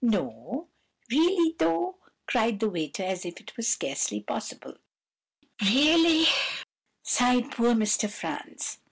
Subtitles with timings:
[0.03, 4.77] "'No—really though?' cried the waiter, as if it were scarcely possible.
[5.63, 6.25] "'Really,'
[7.03, 8.09] sighed poor Mr.
[8.09, 8.79] Franz.